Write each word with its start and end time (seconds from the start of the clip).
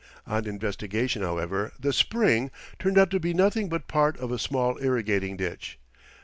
On 0.25 0.47
investigation, 0.47 1.21
however, 1.21 1.73
the" 1.79 1.93
spring" 1.93 2.49
turned 2.79 2.97
out 2.97 3.11
to 3.11 3.19
be 3.19 3.35
nothing 3.35 3.69
but 3.69 3.87
part 3.87 4.17
of 4.17 4.31
a 4.31 4.39
small 4.39 4.79
irrigating 4.79 5.37
ditch. 5.37 5.77